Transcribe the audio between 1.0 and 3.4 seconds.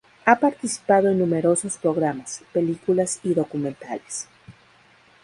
en numerosos programas, películas y